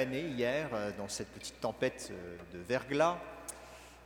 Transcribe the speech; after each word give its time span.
hier 0.00 0.68
euh, 0.72 0.90
dans 0.96 1.08
cette 1.08 1.28
petite 1.28 1.60
tempête 1.60 2.08
euh, 2.10 2.36
de 2.52 2.58
verglas. 2.58 3.18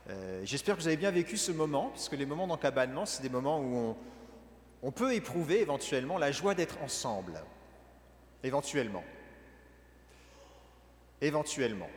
Euh, 0.09 0.41
J'espère 0.43 0.75
que 0.75 0.81
vous 0.81 0.87
avez 0.87 0.97
bien 0.97 1.11
vécu 1.11 1.37
ce 1.37 1.51
moment, 1.51 1.89
puisque 1.89 2.13
les 2.13 2.25
moments 2.25 2.47
d'encabanement, 2.47 3.05
c'est 3.05 3.21
des 3.21 3.29
moments 3.29 3.59
où 3.59 3.95
on, 4.81 4.91
peut 4.91 5.13
éprouver 5.13 5.61
éventuellement 5.61 6.17
la 6.17 6.31
joie 6.31 6.55
d'être 6.55 6.77
ensemble. 6.81 7.41
Éventuellement. 8.43 9.03
Éventuellement. 11.21 11.89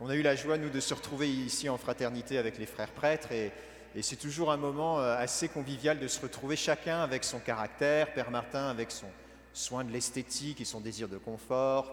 On 0.00 0.08
a 0.08 0.16
eu 0.16 0.22
la 0.22 0.36
joie, 0.36 0.58
nous, 0.58 0.70
de 0.70 0.80
se 0.80 0.94
retrouver 0.94 1.30
ici 1.30 1.68
en 1.68 1.78
fraternité 1.78 2.38
avec 2.38 2.58
les 2.58 2.66
frères 2.66 2.90
prêtres, 2.90 3.32
et, 3.32 3.52
et 3.94 4.02
c'est 4.02 4.16
toujours 4.16 4.52
un 4.52 4.56
moment 4.56 4.98
assez 4.98 5.48
convivial 5.48 5.98
de 5.98 6.08
se 6.08 6.20
retrouver 6.20 6.56
chacun 6.56 7.00
avec 7.00 7.24
son 7.24 7.38
caractère, 7.38 8.12
Père 8.12 8.30
Martin 8.30 8.68
avec 8.68 8.90
son 8.90 9.06
soin 9.54 9.84
de 9.84 9.90
l'esthétique 9.90 10.60
et 10.60 10.64
son 10.64 10.80
désir 10.80 11.08
de 11.08 11.16
confort, 11.16 11.90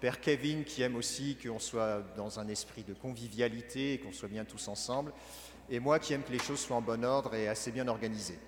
Père 0.00 0.20
Kevin 0.20 0.64
qui 0.64 0.82
aime 0.82 0.96
aussi 0.96 1.36
qu'on 1.36 1.60
soit 1.60 2.02
dans 2.16 2.40
un 2.40 2.48
esprit 2.48 2.82
de 2.82 2.94
convivialité 2.94 3.94
et 3.94 3.98
qu'on 3.98 4.12
soit 4.12 4.28
bien 4.28 4.44
tous 4.44 4.66
ensemble, 4.66 5.12
et 5.70 5.78
moi 5.78 5.98
qui 6.00 6.12
aime 6.12 6.24
que 6.24 6.32
les 6.32 6.40
choses 6.40 6.58
soient 6.58 6.76
en 6.76 6.82
bon 6.82 7.04
ordre 7.04 7.34
et 7.34 7.46
assez 7.46 7.70
bien 7.70 7.86
organisées. 7.86 8.38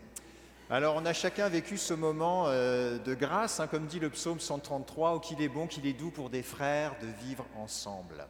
Alors 0.70 0.96
on 0.96 1.04
a 1.04 1.12
chacun 1.12 1.48
vécu 1.50 1.76
ce 1.76 1.92
moment 1.92 2.46
euh, 2.48 2.98
de 2.98 3.14
grâce, 3.14 3.60
hein, 3.60 3.66
comme 3.66 3.86
dit 3.86 4.00
le 4.00 4.08
psaume 4.08 4.40
133, 4.40 5.16
où 5.16 5.20
qu'il 5.20 5.42
est 5.42 5.48
bon, 5.48 5.66
qu'il 5.66 5.86
est 5.86 5.92
doux 5.92 6.10
pour 6.10 6.30
des 6.30 6.42
frères 6.42 6.96
de 7.02 7.06
vivre 7.24 7.44
ensemble. 7.56 8.26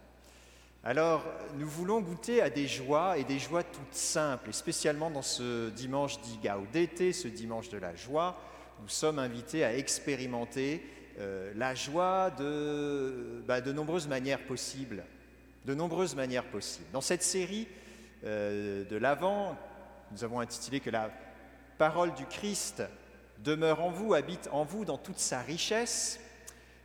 Alors 0.82 1.24
nous 1.56 1.68
voulons 1.68 2.00
goûter 2.00 2.42
à 2.42 2.50
des 2.50 2.66
joies 2.66 3.16
et 3.18 3.24
des 3.24 3.38
joies 3.38 3.62
toutes 3.62 3.94
simples, 3.94 4.50
et 4.50 4.52
spécialement 4.52 5.10
dans 5.10 5.22
ce 5.22 5.70
dimanche 5.70 6.20
dit 6.22 6.40
d'été, 6.72 7.12
ce 7.12 7.28
dimanche 7.28 7.68
de 7.68 7.78
la 7.78 7.94
joie, 7.94 8.36
nous 8.80 8.88
sommes 8.88 9.18
invités 9.18 9.64
à 9.64 9.76
expérimenter 9.76 10.82
euh, 11.18 11.52
la 11.56 11.74
joie 11.74 12.30
de, 12.30 13.42
bah, 13.46 13.60
de, 13.60 13.72
nombreuses 13.72 14.08
manières 14.08 14.44
possibles. 14.44 15.04
De 15.64 15.74
nombreuses 15.74 16.14
manières 16.16 16.44
possibles. 16.44 16.90
Dans 16.92 17.00
cette 17.00 17.22
série 17.22 17.68
euh, 18.24 18.84
de 18.84 18.96
l'Avent, 18.96 19.56
nous 20.12 20.24
avons 20.24 20.40
intitulé 20.40 20.80
que 20.80 20.90
la 20.90 21.10
parole 21.78 22.14
du 22.14 22.26
Christ 22.26 22.82
demeure 23.38 23.82
en 23.82 23.90
vous, 23.90 24.14
habite 24.14 24.48
en 24.52 24.64
vous 24.64 24.84
dans 24.84 24.98
toute 24.98 25.18
sa 25.18 25.40
richesse. 25.40 26.20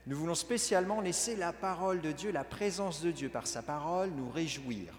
Nous 0.08 0.18
voulons 0.18 0.36
spécialement 0.36 1.02
laisser 1.02 1.36
la 1.36 1.54
parole 1.54 2.02
de 2.02 2.12
Dieu, 2.12 2.32
la 2.32 2.44
présence 2.44 3.02
de 3.02 3.12
Dieu 3.12 3.30
par 3.30 3.48
sa 3.48 3.62
parole, 3.62 4.10
nous 4.12 4.30
réjouir. 4.30 4.94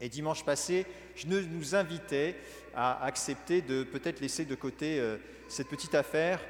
Et 0.00 0.08
dimanche 0.08 0.44
passé, 0.44 0.86
je 1.14 1.26
nous 1.26 1.74
invitais 1.74 2.36
à 2.74 3.02
accepter 3.04 3.62
de 3.62 3.82
peut-être 3.82 4.20
laisser 4.20 4.44
de 4.44 4.54
côté 4.54 5.00
euh, 5.00 5.16
cette 5.48 5.68
petite 5.68 5.94
affaire 5.94 6.40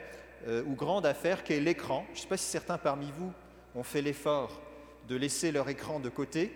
euh, 0.49 0.65
ou 0.67 0.75
grande 0.75 1.07
affaire 1.07 1.45
qu'est 1.45 1.61
l'écran. 1.61 2.05
Je 2.09 2.19
ne 2.19 2.23
sais 2.23 2.29
pas 2.29 2.37
si 2.37 2.47
certains 2.47 2.79
parmi 2.79 3.11
vous 3.17 3.33
ont 3.75 3.85
fait 3.85 4.03
l'effort 4.03 4.61
de 5.09 5.15
laisser 5.15 5.53
leur 5.53 5.69
écran 5.69 6.01
de 6.01 6.09
côté. 6.09 6.53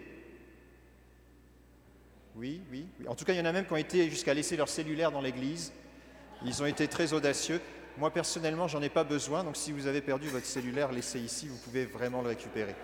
Oui, 2.35 2.61
oui, 2.71 2.87
oui. 2.99 3.07
En 3.09 3.15
tout 3.15 3.25
cas, 3.25 3.33
il 3.33 3.39
y 3.39 3.41
en 3.41 3.45
a 3.45 3.53
même 3.53 3.67
qui 3.67 3.73
ont 3.73 3.77
été 3.77 4.11
jusqu'à 4.11 4.35
laisser 4.35 4.57
leur 4.57 4.69
cellulaire 4.69 5.13
dans 5.13 5.21
l'église. 5.21 5.73
Ils 6.45 6.63
ont 6.63 6.67
été 6.67 6.89
très 6.89 7.13
audacieux. 7.13 7.61
Moi, 7.99 8.11
personnellement, 8.11 8.67
j'en 8.67 8.83
ai 8.83 8.89
pas 8.89 9.05
besoin. 9.05 9.45
Donc, 9.45 9.57
si 9.57 9.73
vous 9.73 9.87
avez 9.87 10.01
perdu 10.01 10.29
votre 10.29 10.47
cellulaire, 10.47 10.91
laissez 10.91 11.21
ici, 11.21 11.49
vous 11.49 11.59
pouvez 11.59 11.85
vraiment 11.85 12.23
le 12.23 12.29
récupérer. 12.29 12.75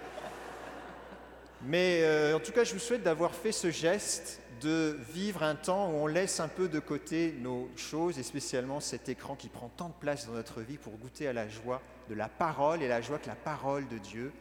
Mais 1.62 2.03
euh, 2.03 2.37
en 2.37 2.41
tout 2.41 2.53
cas, 2.53 2.65
je 2.65 2.73
vous 2.73 2.79
souhaite 2.79 3.03
d'avoir 3.03 3.35
fait 3.35 3.53
ce 3.53 3.71
geste 3.71 4.41
de 4.61 4.99
vivre 5.12 5.43
un 5.43 5.55
temps 5.55 5.91
où 5.91 5.95
on 5.95 6.07
laisse 6.07 6.41
un 6.41 6.49
peu 6.49 6.69
de 6.69 6.79
côté 6.79 7.35
nos 7.41 7.69
choses, 7.77 8.19
et 8.19 8.23
spécialement 8.23 8.81
cet 8.81 9.09
écran 9.09 9.35
qui 9.35 9.49
prend 9.49 9.69
tant 9.69 9.89
de 9.89 9.95
place 9.95 10.27
dans 10.27 10.33
notre 10.33 10.61
vie 10.61 10.79
pour 10.79 10.97
goûter 10.97 11.29
à 11.29 11.33
la 11.33 11.49
joie 11.49 11.83
de 12.09 12.15
la 12.15 12.29
parole 12.29 12.83
et 12.83 12.89
la 12.89 13.01
joie 13.01 13.19
que 13.19 13.29
la 13.29 13.34
parole 13.34 13.89
de 13.89 13.99
Dieu 13.99 14.33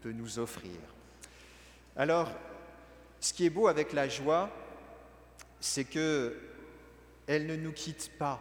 peut 0.00 0.12
nous 0.12 0.38
offrir. 0.38 0.72
Alors, 1.96 2.30
ce 3.20 3.32
qui 3.32 3.46
est 3.46 3.50
beau 3.50 3.68
avec 3.68 3.92
la 3.92 4.08
joie, 4.08 4.50
c'est 5.60 5.84
que 5.84 6.36
elle 7.26 7.46
ne 7.46 7.54
nous 7.54 7.72
quitte 7.72 8.10
pas. 8.18 8.40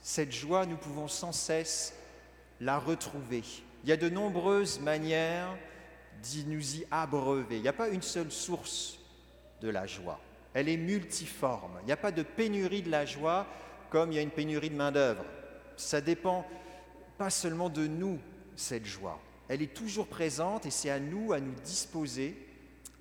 Cette 0.00 0.32
joie, 0.32 0.64
nous 0.64 0.76
pouvons 0.76 1.08
sans 1.08 1.32
cesse 1.32 1.94
la 2.60 2.78
retrouver. 2.78 3.42
Il 3.82 3.90
y 3.90 3.92
a 3.92 3.96
de 3.96 4.08
nombreuses 4.08 4.80
manières 4.80 5.54
d'y 6.24 6.44
nous 6.46 6.76
y 6.76 6.86
abreuver. 6.90 7.56
Il 7.56 7.62
n'y 7.62 7.68
a 7.68 7.72
pas 7.72 7.88
une 7.88 8.02
seule 8.02 8.32
source 8.32 8.98
de 9.60 9.68
la 9.68 9.86
joie. 9.86 10.20
Elle 10.54 10.68
est 10.68 10.76
multiforme. 10.76 11.78
Il 11.82 11.86
n'y 11.86 11.92
a 11.92 11.96
pas 11.96 12.12
de 12.12 12.22
pénurie 12.22 12.82
de 12.82 12.90
la 12.90 13.06
joie 13.06 13.46
comme 13.90 14.10
il 14.10 14.16
y 14.16 14.18
a 14.18 14.22
une 14.22 14.30
pénurie 14.30 14.70
de 14.70 14.76
main-d'œuvre. 14.76 15.24
Ça 15.76 16.00
dépend 16.00 16.46
pas 17.18 17.30
seulement 17.30 17.68
de 17.68 17.86
nous, 17.86 18.18
cette 18.56 18.86
joie. 18.86 19.20
Elle 19.48 19.62
est 19.62 19.74
toujours 19.74 20.06
présente 20.06 20.66
et 20.66 20.70
c'est 20.70 20.90
à 20.90 20.98
nous 20.98 21.32
à 21.32 21.40
nous 21.40 21.54
disposer 21.64 22.36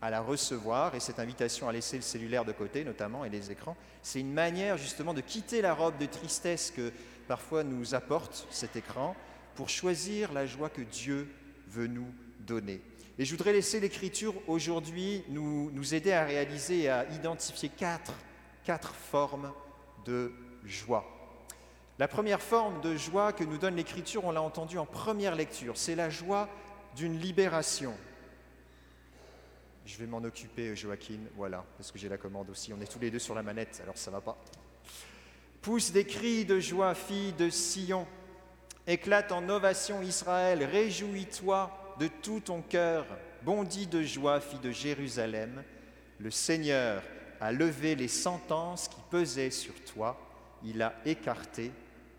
à 0.01 0.09
la 0.09 0.22
recevoir. 0.22 0.95
Et 0.95 1.00
cette 1.00 1.19
invitation 1.19 1.69
à 1.69 1.72
laisser 1.72 1.95
le 1.95 2.01
cellulaire 2.01 2.45
de 2.45 2.51
côté, 2.51 2.84
notamment, 2.84 3.23
et 3.23 3.29
les 3.29 3.51
écrans, 3.51 3.78
c'est 4.01 4.19
une 4.19 4.34
manière 4.34 4.78
justement 4.78 5.13
de 5.13 5.22
quitter 5.22 5.61
la 5.61 5.73
robe 5.73 5.97
de 5.97 6.05
tristesse 6.05 6.72
que 6.75 6.91
parfois 7.28 7.63
nous 7.63 7.95
apporte 7.95 8.47
cet 8.51 8.75
écran 8.75 9.16
pour 9.55 9.69
choisir 9.69 10.34
la 10.34 10.45
joie 10.45 10.69
que 10.69 10.81
Dieu 10.81 11.29
veut 11.68 11.88
nous 11.88 12.13
donner. 12.40 12.81
Et 13.19 13.25
je 13.25 13.31
voudrais 13.31 13.53
laisser 13.53 13.79
l'Écriture 13.79 14.34
aujourd'hui 14.47 15.24
nous, 15.29 15.69
nous, 15.72 15.94
aider 15.94 16.12
à 16.12 16.25
réaliser 16.25 16.84
et 16.84 16.90
à 16.90 17.07
identifier 17.12 17.69
quatre, 17.69 18.13
quatre 18.63 18.96
formes 18.96 19.51
de 20.06 20.31
joie. 20.66 21.06
La 22.00 22.07
première 22.07 22.41
forme 22.41 22.81
de 22.81 22.96
joie 22.96 23.34
que 23.34 23.44
nous 23.44 23.57
donne 23.57 23.75
l'Écriture, 23.75 24.25
on 24.25 24.31
l'a 24.31 24.41
entendu 24.41 24.79
en 24.79 24.85
première 24.85 25.35
lecture, 25.35 25.78
c'est 25.78 25.96
la 25.96 26.09
joie 26.09 26.50
d'une 26.96 27.19
libération. 27.19 27.94
Je 29.85 29.97
vais 29.97 30.07
m'en 30.07 30.23
occuper, 30.23 30.75
Joaquin, 30.75 31.19
voilà, 31.35 31.66
parce 31.78 31.91
que 31.91 32.00
j'ai 32.00 32.07
la 32.07 32.18
commande 32.18 32.50
aussi. 32.50 32.72
On 32.73 32.79
est 32.81 32.91
tous 32.91 33.00
les 33.00 33.12
deux 33.12 33.19
sur 33.19 33.35
la 33.35 33.44
manette, 33.44 33.79
alors 33.84 33.97
ça 33.97 34.12
va 34.12 34.22
pas. 34.22 34.38
Pousse 35.62 35.91
des 35.91 36.06
cris 36.06 36.46
de 36.46 36.59
joie, 36.59 36.96
fille 36.96 37.34
de 37.34 37.50
Sion. 37.50 38.07
Éclate 38.85 39.31
en 39.31 39.47
ovation 39.47 40.01
Israël, 40.01 40.63
réjouis-toi 40.63 41.95
de 41.99 42.07
tout 42.21 42.41
ton 42.41 42.61
cœur, 42.61 43.05
bondis 43.44 43.88
de 43.88 44.03
joie, 44.03 44.41
fille 44.41 44.59
de 44.59 44.71
Jérusalem. 44.71 45.63
Le 46.19 46.31
Seigneur 46.31 47.01
a 47.39 47.51
levé 47.51 47.95
les 47.95 48.07
sentences 48.07 48.88
qui 48.88 49.01
pesaient 49.09 49.51
sur 49.51 49.73
toi, 49.85 50.19
il 50.63 50.81
a 50.81 50.93
écarté 51.05 51.72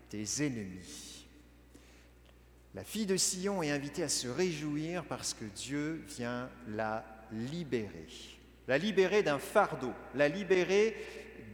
tes 0.09 0.45
ennemis. 0.45 1.25
La 2.73 2.83
fille 2.83 3.05
de 3.05 3.15
Sion 3.15 3.63
est 3.63 3.71
invitée 3.71 4.03
à 4.03 4.09
se 4.09 4.27
réjouir 4.27 5.05
parce 5.05 5.33
que 5.33 5.45
Dieu 5.45 6.03
vient 6.07 6.49
la 6.67 7.05
libérer. 7.31 8.07
La 8.67 8.77
libérer 8.77 9.23
d'un 9.23 9.39
fardeau, 9.39 9.93
la 10.15 10.27
libérer 10.27 10.95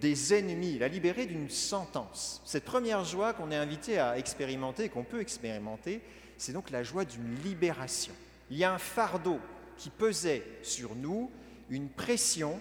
des 0.01 0.33
ennemis, 0.33 0.79
la 0.79 0.87
libérer 0.87 1.27
d'une 1.27 1.49
sentence. 1.49 2.41
Cette 2.43 2.65
première 2.65 3.05
joie 3.05 3.33
qu'on 3.33 3.51
est 3.51 3.55
invité 3.55 3.99
à 3.99 4.17
expérimenter, 4.17 4.89
qu'on 4.89 5.03
peut 5.03 5.21
expérimenter, 5.21 6.01
c'est 6.37 6.53
donc 6.53 6.71
la 6.71 6.83
joie 6.83 7.05
d'une 7.05 7.35
libération. 7.43 8.13
Il 8.49 8.57
y 8.57 8.63
a 8.63 8.73
un 8.73 8.79
fardeau 8.79 9.39
qui 9.77 9.91
pesait 9.91 10.43
sur 10.63 10.95
nous, 10.95 11.31
une 11.69 11.87
pression, 11.87 12.59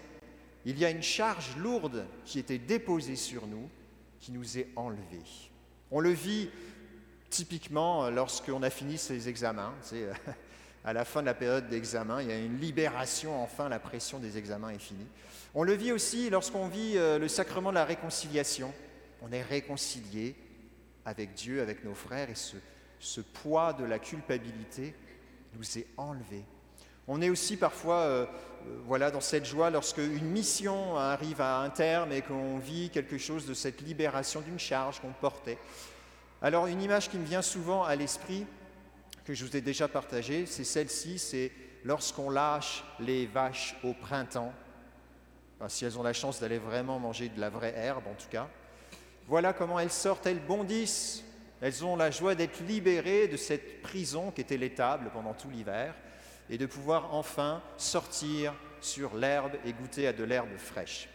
il 0.66 0.78
y 0.78 0.84
a 0.84 0.90
une 0.90 1.02
charge 1.02 1.56
lourde 1.56 2.06
qui 2.26 2.38
était 2.38 2.58
déposée 2.58 3.16
sur 3.16 3.46
nous, 3.46 3.68
qui 4.20 4.32
nous 4.32 4.58
est 4.58 4.68
enlevée. 4.76 5.24
On 5.90 6.00
le 6.00 6.10
vit 6.10 6.50
typiquement 7.30 8.10
lorsqu'on 8.10 8.62
a 8.62 8.70
fini 8.70 8.98
ses 8.98 9.28
examens. 9.28 9.72
à 10.84 10.92
la 10.92 11.04
fin 11.04 11.20
de 11.20 11.26
la 11.26 11.34
période 11.34 11.68
d'examen, 11.68 12.22
il 12.22 12.28
y 12.28 12.32
a 12.32 12.38
une 12.38 12.58
libération, 12.58 13.42
enfin 13.42 13.68
la 13.68 13.78
pression 13.78 14.18
des 14.18 14.38
examens 14.38 14.70
est 14.70 14.78
finie. 14.78 15.06
On 15.54 15.62
le 15.62 15.74
vit 15.74 15.92
aussi 15.92 16.30
lorsqu'on 16.30 16.68
vit 16.68 16.96
euh, 16.96 17.18
le 17.18 17.28
sacrement 17.28 17.70
de 17.70 17.74
la 17.74 17.84
réconciliation. 17.84 18.72
On 19.22 19.32
est 19.32 19.42
réconcilié 19.42 20.34
avec 21.04 21.34
Dieu, 21.34 21.60
avec 21.60 21.84
nos 21.84 21.94
frères, 21.94 22.30
et 22.30 22.34
ce, 22.34 23.20
poids 23.20 23.72
de 23.72 23.84
la 23.84 23.98
culpabilité 23.98 24.94
nous 25.56 25.78
est 25.78 25.86
enlevé. 25.96 26.44
On 27.08 27.20
est 27.20 27.30
aussi 27.30 27.56
parfois 27.56 28.00
euh, 28.02 28.26
voilà, 28.86 29.10
dans 29.10 29.20
cette 29.20 29.44
joie 29.46 29.70
lorsque 29.70 29.98
une 29.98 30.30
mission 30.30 30.96
arrive 30.96 31.40
à 31.40 31.60
un 31.60 31.70
terme 31.70 32.12
et 32.12 32.22
qu'on 32.22 32.58
vit 32.58 32.90
quelque 32.90 33.18
chose 33.18 33.46
de 33.46 33.54
cette 33.54 33.80
libération 33.80 34.40
d'une 34.40 34.58
charge 34.58 35.00
qu'on 35.00 35.12
portait. 35.12 35.58
Alors 36.42 36.68
une 36.68 36.80
image 36.80 37.10
qui 37.10 37.18
me 37.18 37.24
vient 37.24 37.42
souvent 37.42 37.82
à 37.82 37.96
l'esprit, 37.96 38.46
que 39.32 39.36
je 39.36 39.44
vous 39.44 39.56
ai 39.56 39.60
déjà 39.60 39.88
partagée, 39.88 40.46
c'est 40.46 40.64
celle-ci, 40.64 41.18
c'est 41.18 41.52
lorsqu'on 41.84 42.30
lâche 42.30 42.84
les 42.98 43.26
vaches 43.26 43.76
au 43.84 43.94
printemps, 43.94 44.52
si 45.68 45.84
elles 45.84 45.98
ont 45.98 46.02
la 46.02 46.12
chance 46.12 46.40
d'aller 46.40 46.58
vraiment 46.58 46.98
manger 46.98 47.28
de 47.28 47.40
la 47.40 47.50
vraie 47.50 47.74
herbe 47.76 48.06
en 48.06 48.14
tout 48.14 48.28
cas. 48.28 48.48
Voilà 49.28 49.52
comment 49.52 49.78
elles 49.78 49.90
sortent, 49.90 50.26
elles 50.26 50.44
bondissent 50.44 51.24
elles 51.60 51.84
ont 51.84 51.94
la 51.94 52.10
joie 52.10 52.34
d'être 52.34 52.60
libérées 52.60 53.28
de 53.28 53.36
cette 53.36 53.82
prison 53.82 54.30
qui 54.30 54.40
était 54.40 54.56
l'étable 54.56 55.10
pendant 55.12 55.34
tout 55.34 55.50
l'hiver 55.50 55.94
et 56.48 56.56
de 56.56 56.64
pouvoir 56.64 57.14
enfin 57.14 57.62
sortir 57.76 58.54
sur 58.80 59.14
l'herbe 59.14 59.52
et 59.66 59.74
goûter 59.74 60.06
à 60.06 60.14
de 60.14 60.24
l'herbe 60.24 60.56
fraîche. 60.56 61.08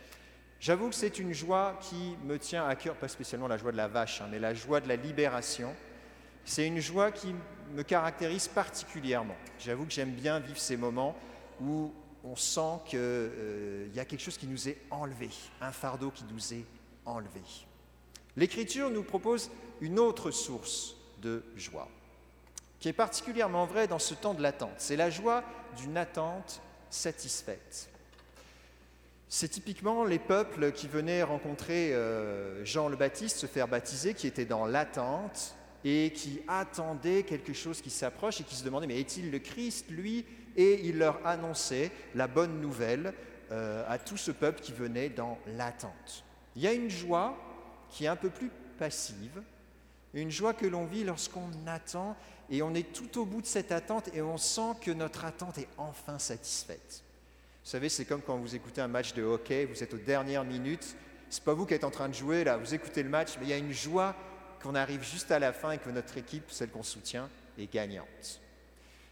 J'avoue 0.60 0.90
que 0.90 0.96
c'est 0.96 1.18
une 1.18 1.34
joie 1.34 1.80
qui 1.82 2.16
me 2.24 2.38
tient 2.38 2.68
à 2.68 2.76
cœur, 2.76 2.96
pas 2.96 3.08
spécialement 3.08 3.48
la 3.48 3.58
joie 3.58 3.72
de 3.72 3.78
la 3.78 3.88
vache, 3.88 4.22
hein, 4.22 4.28
mais 4.32 4.40
la 4.40 4.54
joie 4.54 4.80
de 4.80 4.88
la 4.88 4.96
libération. 4.96 5.74
C'est 6.46 6.68
une 6.68 6.80
joie 6.80 7.12
qui 7.12 7.34
me 7.74 7.82
caractérise 7.82 8.48
particulièrement. 8.48 9.36
J'avoue 9.60 9.86
que 9.86 9.92
j'aime 9.92 10.12
bien 10.12 10.40
vivre 10.40 10.60
ces 10.60 10.78
moments 10.78 11.16
où 11.60 11.92
on 12.24 12.36
sent 12.36 12.80
qu'il 12.86 13.00
euh, 13.02 13.88
y 13.94 14.00
a 14.00 14.06
quelque 14.06 14.22
chose 14.22 14.38
qui 14.38 14.48
nous 14.48 14.70
est 14.70 14.78
enlevé, 14.92 15.30
un 15.60 15.72
fardeau 15.72 16.12
qui 16.12 16.24
nous 16.32 16.54
est 16.54 16.66
enlevé. 17.06 17.42
L'Écriture 18.38 18.92
nous 18.92 19.04
propose 19.04 19.50
une 19.82 20.00
autre 20.00 20.30
source 20.30 20.96
de 21.22 21.44
joie, 21.56 21.90
qui 22.80 22.90
est 22.90 22.94
particulièrement 22.94 23.66
vraie 23.66 23.88
dans 23.88 24.00
ce 24.00 24.14
temps 24.14 24.36
de 24.36 24.42
l'attente. 24.42 24.76
C'est 24.78 24.96
la 24.96 25.10
joie 25.10 25.44
d'une 25.78 25.98
attente 25.98 26.62
satisfaite. 26.90 27.90
C'est 29.30 29.50
typiquement 29.50 30.04
les 30.04 30.20
peuples 30.20 30.72
qui 30.72 30.88
venaient 30.88 31.24
rencontrer 31.24 31.94
euh, 31.94 32.64
Jean 32.66 32.88
le 32.88 32.96
Baptiste, 32.96 33.38
se 33.38 33.48
faire 33.48 33.68
baptiser, 33.68 34.14
qui 34.14 34.28
étaient 34.28 34.46
dans 34.46 34.66
l'attente 34.66 35.56
et 35.86 36.12
qui 36.12 36.42
attendaient 36.48 37.24
quelque 37.24 37.54
chose 37.54 37.80
qui 37.80 37.92
s'approche 37.92 38.42
et 38.42 38.44
qui 38.44 38.56
se 38.56 38.64
demandaient, 38.64 38.88
mais 38.88 39.00
est-il 39.00 39.30
le 39.30 39.38
Christ, 39.38 39.86
lui? 39.90 40.26
Et 40.58 40.88
il 40.88 40.98
leur 40.98 41.26
annonçait 41.26 41.92
la 42.16 42.28
bonne 42.28 42.60
nouvelle 42.60 43.14
euh, 43.52 43.86
à 43.88 44.00
tout 44.00 44.18
ce 44.18 44.32
peuple 44.32 44.62
qui 44.62 44.72
venait 44.72 45.10
dans 45.10 45.38
l'attente. 45.56 46.26
Il 46.56 46.64
y 46.64 46.68
a 46.68 46.74
une 46.74 46.90
joie 46.90 47.38
qui 47.90 48.06
est 48.06 48.08
un 48.08 48.16
peu 48.16 48.30
plus 48.30 48.50
passive, 48.80 49.44
une 50.16 50.32
joie 50.32 50.54
que 50.54 50.66
l'on 50.66 50.86
vit 50.86 51.04
lorsqu'on 51.04 51.50
attend 51.68 52.16
et 52.50 52.64
on 52.64 52.74
est 52.74 52.92
tout 52.92 53.20
au 53.20 53.26
bout 53.26 53.42
de 53.42 53.46
cette 53.46 53.72
attente 53.72 54.10
et 54.14 54.22
on 54.22 54.38
sent 54.38 54.74
que 54.82 54.92
notre 54.92 55.26
attente 55.26 55.58
est 55.60 55.68
enfin 55.78 56.18
satisfaite. 56.18 57.04
Vous 57.64 57.70
savez, 57.70 57.90
c'est 57.90 58.06
comme 58.06 58.22
quand 58.22 58.38
vous 58.38 58.56
écoutez 58.56 58.82
un 58.82 58.88
match 58.88 59.14
de 59.14 59.24
hockey, 59.24 59.66
vous 59.66 59.84
êtes 59.84 59.94
aux 59.94 59.98
dernières 59.98 60.46
minutes, 60.46 60.96
c'est 61.30 61.44
pas 61.44 61.54
vous 61.54 61.66
qui 61.66 61.74
êtes 61.74 61.84
en 61.84 61.92
train 61.92 62.10
de 62.10 62.14
jouer 62.14 62.44
là, 62.44 62.58
vous 62.58 62.74
écoutez 62.74 63.04
le 63.04 63.10
match, 63.10 63.38
mais 63.40 63.46
il 63.46 63.50
y 63.50 63.54
a 63.54 63.58
une 63.58 63.74
joie 63.74 64.16
qu'on 64.66 64.74
arrive 64.74 65.04
juste 65.04 65.32
à 65.32 65.38
la 65.38 65.54
fin 65.54 65.74
et 65.74 65.78
que 65.78 65.92
notre 65.92 66.18
équipe, 66.18 66.50
celle 66.50 66.72
qu'on 66.72 66.82
soutient, 66.82 67.30
est 67.60 67.72
gagnante. 67.72 68.42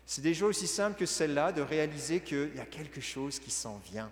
C'est 0.04 0.34
joies 0.34 0.50
aussi 0.50 0.66
simples 0.66 0.98
que 0.98 1.06
celle-là 1.06 1.52
de 1.52 1.62
réaliser 1.62 2.22
qu'il 2.22 2.56
y 2.56 2.60
a 2.60 2.66
quelque 2.66 3.02
chose 3.02 3.40
qui 3.40 3.52
s'en 3.52 3.78
vient. 3.78 4.10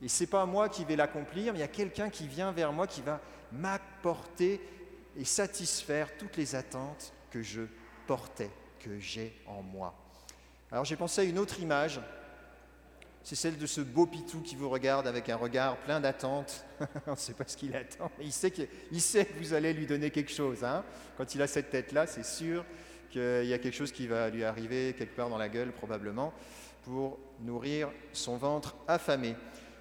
Et 0.00 0.08
ce 0.08 0.22
n'est 0.22 0.28
pas 0.28 0.46
moi 0.46 0.68
qui 0.68 0.84
vais 0.84 0.94
l'accomplir, 0.94 1.52
mais 1.52 1.58
il 1.58 1.62
y 1.62 1.64
a 1.64 1.68
quelqu'un 1.68 2.10
qui 2.10 2.28
vient 2.28 2.52
vers 2.52 2.72
moi, 2.72 2.86
qui 2.86 3.02
va 3.02 3.20
m'apporter 3.50 4.60
et 5.18 5.24
satisfaire 5.24 6.16
toutes 6.16 6.36
les 6.36 6.54
attentes 6.54 7.12
que 7.32 7.42
je 7.42 7.62
portais, 8.06 8.50
que 8.78 9.00
j'ai 9.00 9.36
en 9.46 9.62
moi. 9.62 9.92
Alors 10.70 10.84
j'ai 10.84 10.96
pensé 10.96 11.22
à 11.22 11.24
une 11.24 11.40
autre 11.40 11.58
image, 11.58 12.00
c'est 13.24 13.36
celle 13.36 13.56
de 13.56 13.66
ce 13.66 13.80
beau 13.80 14.06
pitou 14.06 14.40
qui 14.40 14.56
vous 14.56 14.68
regarde 14.68 15.06
avec 15.06 15.28
un 15.28 15.36
regard 15.36 15.76
plein 15.78 16.00
d'attente. 16.00 16.64
On 17.06 17.12
ne 17.12 17.16
sait 17.16 17.34
pas 17.34 17.44
ce 17.46 17.56
qu'il 17.56 17.74
attend, 17.76 18.10
mais 18.18 18.24
il 18.24 18.32
sait, 18.32 18.50
que, 18.50 19.38
vous 19.38 19.54
allez 19.54 19.72
lui 19.72 19.86
donner 19.86 20.10
quelque 20.10 20.32
chose. 20.32 20.64
Hein. 20.64 20.84
Quand 21.16 21.34
il 21.34 21.42
a 21.42 21.46
cette 21.46 21.70
tête-là, 21.70 22.06
c'est 22.06 22.24
sûr 22.24 22.64
qu'il 23.10 23.44
y 23.44 23.52
a 23.52 23.58
quelque 23.58 23.74
chose 23.74 23.92
qui 23.92 24.06
va 24.06 24.30
lui 24.30 24.42
arriver 24.42 24.94
quelque 24.98 25.14
part 25.14 25.28
dans 25.28 25.38
la 25.38 25.48
gueule 25.48 25.72
probablement 25.72 26.32
pour 26.84 27.18
nourrir 27.40 27.90
son 28.12 28.36
ventre 28.36 28.74
affamé. 28.88 29.36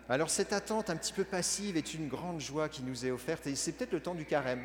Alors 0.09 0.29
cette 0.29 0.53
attente 0.53 0.89
un 0.89 0.97
petit 0.97 1.13
peu 1.13 1.23
passive 1.23 1.77
est 1.77 1.93
une 1.93 2.07
grande 2.09 2.39
joie 2.39 2.69
qui 2.69 2.83
nous 2.83 3.05
est 3.05 3.11
offerte 3.11 3.47
et 3.47 3.55
c'est 3.55 3.71
peut-être 3.71 3.93
le 3.93 4.01
temps 4.01 4.15
du 4.15 4.25
carême. 4.25 4.63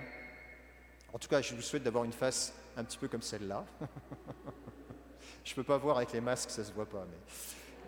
En 1.12 1.19
tout 1.19 1.28
cas, 1.28 1.40
je 1.40 1.55
vous 1.55 1.62
souhaite 1.62 1.82
d'avoir 1.84 2.05
une 2.05 2.12
face 2.12 2.52
un 2.76 2.84
petit 2.84 2.99
peu 2.99 3.08
comme 3.08 3.23
celle-là. 3.23 3.64
je 5.44 5.52
ne 5.52 5.55
peux 5.55 5.64
pas 5.64 5.78
voir 5.78 5.96
avec 5.99 6.12
les 6.12 6.20
masques, 6.20 6.50
ça 6.50 6.62
ne 6.62 6.67
se 6.67 6.73
voit 6.73 6.88
pas. 6.88 7.06
Mais, 7.08 7.17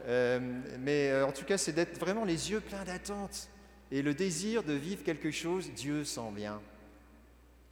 euh, 0.07 0.41
mais 0.81 1.11
euh, 1.11 1.27
en 1.27 1.33
tout 1.33 1.45
cas, 1.45 1.59
c'est 1.59 1.73
d'être 1.73 1.99
vraiment 1.99 2.25
les 2.25 2.51
yeux 2.51 2.61
pleins 2.61 2.85
d'attente 2.85 3.49
et 3.91 4.03
le 4.03 4.15
désir 4.15 4.63
de 4.63 4.73
vivre 4.73 5.03
quelque 5.03 5.31
chose, 5.31 5.71
Dieu 5.73 6.05
s'en 6.05 6.31
vient. 6.31 6.61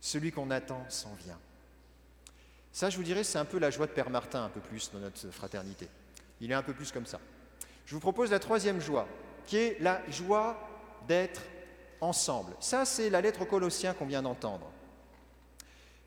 Celui 0.00 0.32
qu'on 0.32 0.50
attend 0.50 0.84
s'en 0.88 1.14
vient. 1.24 1.38
Ça, 2.72 2.90
je 2.90 2.96
vous 2.96 3.02
dirais, 3.02 3.24
c'est 3.24 3.38
un 3.38 3.44
peu 3.44 3.58
la 3.58 3.70
joie 3.70 3.86
de 3.86 3.92
Père 3.92 4.10
Martin, 4.10 4.44
un 4.44 4.48
peu 4.48 4.60
plus 4.60 4.90
dans 4.92 4.98
notre 4.98 5.30
fraternité. 5.30 5.88
Il 6.40 6.50
est 6.50 6.54
un 6.54 6.62
peu 6.62 6.74
plus 6.74 6.92
comme 6.92 7.06
ça. 7.06 7.20
Je 7.86 7.94
vous 7.94 8.00
propose 8.00 8.30
la 8.30 8.38
troisième 8.38 8.80
joie, 8.80 9.08
qui 9.46 9.56
est 9.56 9.78
la 9.80 10.02
joie 10.10 10.58
d'être 11.08 11.42
ensemble. 12.00 12.52
Ça, 12.60 12.84
c'est 12.84 13.10
la 13.10 13.20
lettre 13.20 13.42
aux 13.42 13.46
Colossiens 13.46 13.94
qu'on 13.94 14.06
vient 14.06 14.22
d'entendre. 14.22 14.70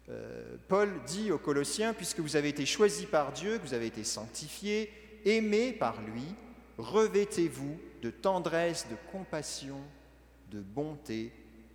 Euh, 0.10 0.57
Paul 0.68 0.92
dit 1.06 1.31
aux 1.31 1.38
Colossiens, 1.38 1.94
puisque 1.94 2.19
vous 2.19 2.36
avez 2.36 2.50
été 2.50 2.66
choisis 2.66 3.06
par 3.06 3.31
Dieu, 3.31 3.57
que 3.57 3.68
vous 3.68 3.74
avez 3.74 3.88
été 3.88 4.04
sanctifiés, 4.04 4.92
aimés 5.25 5.74
par 5.74 6.01
lui, 6.01 6.25
revêtez-vous 6.77 7.77
de 8.01 8.10
tendresse, 8.10 8.88
de 8.89 8.95
compassion, 9.12 9.80
de 10.51 10.62
bonté, 10.62 11.31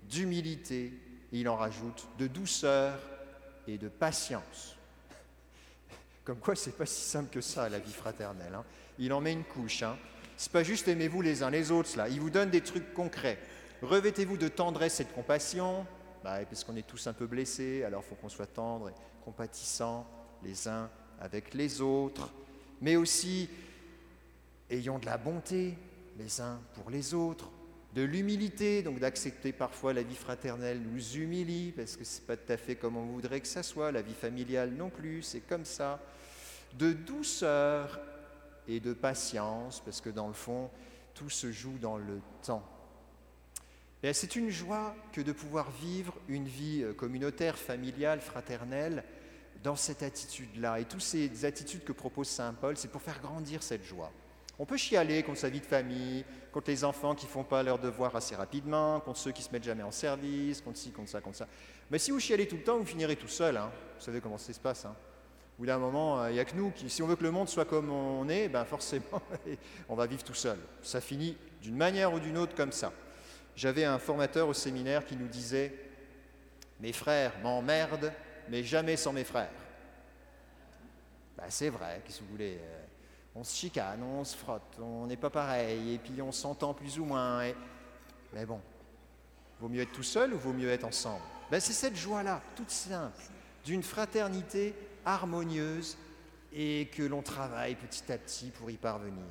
d'humilité, 0.09 0.93
il 1.33 1.49
en 1.49 1.57
rajoute, 1.57 2.07
de 2.19 2.27
douceur 2.27 2.99
et 3.67 3.79
de 3.79 3.89
patience. 3.89 4.77
Comme 6.25 6.39
quoi, 6.39 6.55
c'est 6.55 6.77
pas 6.77 6.87
si 6.87 7.03
simple 7.03 7.31
que 7.31 7.41
ça, 7.41 7.69
la 7.69 7.79
vie 7.79 7.93
fraternelle. 7.93 8.55
Hein. 8.55 8.65
Il 8.99 9.13
en 9.13 9.21
met 9.21 9.33
une 9.33 9.45
couche. 9.45 9.83
Hein. 9.83 9.97
C'est 10.37 10.53
pas 10.53 10.63
juste 10.63 10.89
aimez-vous 10.89 11.23
les 11.23 11.43
uns 11.43 11.51
les 11.51 11.71
autres, 11.71 11.97
là. 11.97 12.09
Il 12.09 12.21
vous 12.21 12.31
donne 12.31 12.51
des 12.51 12.61
trucs 12.61 12.95
concrets. 12.95 13.39
Revêtez-vous 13.83 14.37
de 14.37 14.49
tendresse 14.49 15.01
et 15.01 15.05
de 15.05 15.11
compassion, 15.11 15.87
bah, 16.23 16.45
parce 16.45 16.65
qu'on 16.65 16.77
est 16.77 16.87
tous 16.87 17.07
un 17.07 17.13
peu 17.13 17.27
blessés, 17.27 17.85
alors 17.85 18.03
il 18.05 18.09
faut 18.09 18.15
qu'on 18.15 18.29
soit 18.29 18.47
tendre 18.47 18.89
et 18.89 18.95
compatissant 19.25 20.07
les 20.43 20.69
uns 20.69 20.91
avec 21.21 21.55
les 21.55 21.81
autres, 21.81 22.31
mais 22.81 22.97
aussi 22.97 23.49
ayons 24.71 24.99
de 24.99 25.07
la 25.07 25.17
bonté 25.17 25.77
les 26.19 26.41
uns 26.41 26.61
pour 26.75 26.91
les 26.91 27.15
autres, 27.15 27.51
de 27.95 28.03
l'humilité, 28.03 28.83
donc 28.83 28.99
d'accepter 28.99 29.53
parfois 29.53 29.93
la 29.93 30.03
vie 30.03 30.17
fraternelle 30.17 30.81
nous 30.83 31.17
humilie, 31.17 31.73
parce 31.73 31.97
que 31.97 32.05
ce 32.05 32.21
n'est 32.21 32.27
pas 32.27 32.37
tout 32.37 32.53
à 32.53 32.57
fait 32.57 32.75
comme 32.75 32.97
on 32.97 33.05
voudrait 33.05 33.41
que 33.41 33.47
ça 33.47 33.63
soit, 33.63 33.93
la 33.93 34.03
vie 34.03 34.15
familiale 34.15 34.73
non 34.73 34.91
plus, 34.91 35.23
c'est 35.23 35.41
comme 35.41 35.65
ça, 35.65 36.01
de 36.79 36.93
douceur 36.93 38.01
et 38.67 38.81
de 38.81 38.93
patience, 38.93 39.81
parce 39.85 40.01
que 40.01 40.11
dans 40.11 40.27
le 40.27 40.35
fond, 40.35 40.71
tout 41.15 41.31
se 41.31 41.53
joue 41.53 41.79
dans 41.79 41.97
le 41.97 42.21
temps. 42.45 42.69
C'est 44.13 44.37
une 44.37 44.51
joie 44.51 44.95
que 45.13 45.23
de 45.23 45.33
pouvoir 45.33 45.71
vivre 45.71 46.15
une 46.29 46.47
vie 46.47 46.83
euh, 46.83 46.93
communautaire, 46.93 47.57
familiale, 47.57 48.21
fraternelle, 48.21 49.03
dans 49.65 49.77
cette 49.77 50.03
attitude-là. 50.03 50.79
Et 50.79 50.85
toutes 50.85 51.01
ces 51.01 51.45
attitudes 51.45 51.83
que 51.83 51.93
propose 51.93 52.29
Saint 52.29 52.53
Paul, 52.53 52.77
c'est 52.77 52.91
pour 52.91 53.03
faire 53.03 53.19
grandir 53.21 53.63
cette 53.63 53.83
joie. 53.83 54.13
On 54.59 54.67
peut 54.67 54.77
chialer 54.77 55.25
contre 55.25 55.41
sa 55.41 55.49
vie 55.49 55.59
de 55.59 55.67
famille, 55.67 56.25
contre 56.53 56.71
les 56.71 56.85
enfants 56.85 57.15
qui 57.17 57.27
ne 57.27 57.31
font 57.31 57.43
pas 57.43 57.63
leurs 57.65 57.79
devoirs 57.79 58.15
assez 58.15 58.37
rapidement, 58.37 59.01
contre 59.01 59.19
ceux 59.19 59.33
qui 59.33 59.43
se 59.43 59.51
mettent 59.51 59.65
jamais 59.65 59.83
en 59.83 59.91
service, 59.91 60.61
contre 60.61 60.79
ci, 60.79 60.93
contre 60.93 61.09
ça, 61.09 61.21
contre 61.21 61.39
ça. 61.39 61.49
Mais 61.91 61.99
si 61.99 62.13
vous 62.13 62.21
chialez 62.21 62.47
tout 62.47 62.57
le 62.57 62.63
temps, 62.63 62.79
vous 62.79 62.85
finirez 62.85 63.17
tout 63.17 63.27
seul. 63.27 63.57
Hein. 63.57 63.73
Vous 63.99 64.05
savez 64.05 64.21
comment 64.21 64.39
ça 64.39 64.53
se 64.53 64.61
passe. 64.61 64.85
Hein. 64.85 64.95
Au 65.57 65.63
bout 65.63 65.67
d'un 65.67 65.79
moment, 65.79 66.21
euh, 66.21 66.31
il 66.31 66.35
n'y 66.35 66.41
a 66.41 66.45
que 66.45 66.55
nous 66.55 66.71
qui, 66.71 66.89
si 66.91 67.03
on 67.03 67.07
veut 67.07 67.17
que 67.17 67.25
le 67.25 67.31
monde 67.31 67.49
soit 67.49 67.65
comme 67.65 67.91
on 67.91 68.29
est, 68.29 68.49
ben 68.49 68.65
forcément, 68.65 69.23
on 69.89 69.97
va 69.97 70.07
vivre 70.07 70.23
tout 70.23 70.35
seul. 70.35 70.59
Ça 70.83 71.01
finit 71.01 71.37
d'une 71.63 71.77
manière 71.77 72.13
ou 72.13 72.21
d'une 72.21 72.37
autre 72.37 72.55
comme 72.55 72.73
ça. 72.73 72.93
J'avais 73.57 73.85
un 73.85 73.99
formateur 73.99 74.47
au 74.47 74.55
séminaire 74.55 75.05
qui 75.07 75.17
nous 75.17 75.29
disait 75.29 75.75
Mes 76.81 76.93
frères 76.93 77.33
m'emmerdent, 77.43 78.13
mais 78.51 78.63
jamais 78.63 78.97
sans 78.97 79.13
mes 79.13 79.25
frères. 79.25 79.51
Ben, 81.37 81.45
c'est 81.49 81.69
vrai, 81.69 82.01
qu'est-ce 82.05 82.19
que 82.19 82.25
vous 82.25 82.31
voulez 82.31 82.59
euh, 82.61 82.85
On 83.35 83.45
se 83.45 83.57
chicane, 83.57 84.03
on 84.03 84.25
se 84.25 84.37
frotte, 84.37 84.79
on 84.81 85.07
n'est 85.07 85.17
pas 85.17 85.31
pareil, 85.31 85.95
et 85.95 85.99
puis 85.99 86.21
on 86.23 86.33
s'entend 86.33 86.75
plus 86.75 86.99
ou 86.99 87.05
moins. 87.05 87.51
Mais 88.33 88.47
bon, 88.47 88.61
vaut 89.61 89.69
mieux 89.69 89.83
être 89.83 89.93
tout 89.93 90.03
seul 90.03 90.35
ou 90.35 90.39
vaut 90.39 90.53
mieux 90.53 90.71
être 90.71 90.85
ensemble? 90.85 91.23
Ben, 91.51 91.61
C'est 91.61 91.73
cette 91.73 91.97
joie-là, 91.97 92.41
toute 92.57 92.71
simple, 92.71 93.23
d'une 93.65 93.83
fraternité 93.83 94.75
harmonieuse 95.05 95.97
et 96.53 96.89
que 96.93 97.03
l'on 97.03 97.23
travaille 97.23 97.75
petit 97.75 98.11
à 98.13 98.19
petit 98.19 98.51
pour 98.51 98.71
y 98.71 98.77
parvenir. 98.77 99.25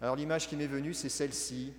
Alors 0.00 0.16
l'image 0.16 0.48
qui 0.48 0.56
m'est 0.56 0.66
venue, 0.66 0.94
c'est 0.94 1.08
celle-ci. 1.08 1.72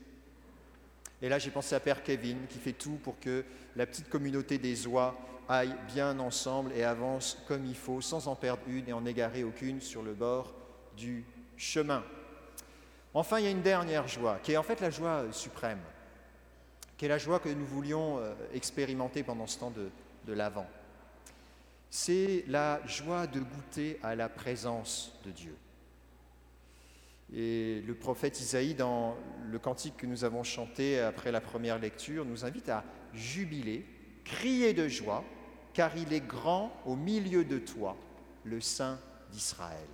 Et 1.21 1.27
là, 1.27 1.37
j'ai 1.37 1.51
pensé 1.51 1.75
à 1.75 1.79
Père 1.79 2.01
Kevin, 2.01 2.37
qui 2.47 2.59
fait 2.59 2.73
tout 2.73 2.97
pour 3.03 3.19
que 3.19 3.43
la 3.75 3.85
petite 3.85 4.09
communauté 4.09 4.57
des 4.57 4.87
oies 4.87 5.17
aille 5.49 5.75
bien 5.87 6.19
ensemble 6.19 6.71
et 6.73 6.83
avance 6.83 7.37
comme 7.47 7.65
il 7.65 7.75
faut, 7.75 8.01
sans 8.01 8.27
en 8.27 8.35
perdre 8.35 8.61
une 8.67 8.87
et 8.87 8.93
en 8.93 9.05
égarer 9.05 9.43
aucune 9.43 9.81
sur 9.81 10.03
le 10.03 10.13
bord 10.13 10.53
du 10.95 11.25
chemin. 11.57 12.03
Enfin, 13.13 13.39
il 13.39 13.45
y 13.45 13.47
a 13.47 13.51
une 13.51 13.63
dernière 13.63 14.07
joie, 14.07 14.39
qui 14.43 14.51
est 14.51 14.57
en 14.57 14.63
fait 14.63 14.79
la 14.79 14.91
joie 14.91 15.25
suprême, 15.31 15.81
qui 16.95 17.05
est 17.05 17.09
la 17.09 17.17
joie 17.17 17.39
que 17.39 17.49
nous 17.49 17.65
voulions 17.65 18.19
euh, 18.19 18.33
expérimenter 18.53 19.23
pendant 19.23 19.47
ce 19.47 19.57
temps 19.57 19.71
de, 19.71 19.89
de 20.27 20.33
l'Avent. 20.33 20.67
C'est 21.89 22.43
la 22.47 22.85
joie 22.85 23.25
de 23.25 23.39
goûter 23.39 23.99
à 24.03 24.15
la 24.15 24.29
présence 24.29 25.19
de 25.25 25.31
Dieu. 25.31 25.55
Et 27.33 27.81
le 27.81 27.95
prophète 27.95 28.39
Isaïe, 28.39 28.75
dans 28.75 29.15
le 29.49 29.57
cantique 29.57 29.97
que 29.97 30.05
nous 30.05 30.23
avons 30.23 30.43
chanté 30.43 30.99
après 30.99 31.31
la 31.31 31.41
première 31.41 31.79
lecture, 31.79 32.25
nous 32.25 32.45
invite 32.45 32.69
à 32.69 32.83
jubiler, 33.13 33.85
crier 34.23 34.73
de 34.73 34.87
joie, 34.87 35.23
car 35.73 35.95
il 35.97 36.13
est 36.13 36.25
grand 36.25 36.71
au 36.85 36.95
milieu 36.95 37.43
de 37.43 37.57
toi, 37.57 37.95
le 38.43 38.61
Saint 38.61 38.99
d'Israël. 39.31 39.87